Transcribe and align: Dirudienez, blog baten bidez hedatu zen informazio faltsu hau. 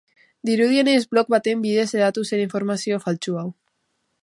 Dirudienez, 0.49 1.01
blog 1.11 1.29
baten 1.33 1.61
bidez 1.67 1.85
hedatu 1.97 2.25
zen 2.31 2.43
informazio 2.47 3.01
faltsu 3.07 3.39
hau. 3.43 3.47